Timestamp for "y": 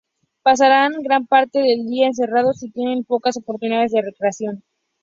2.63-2.71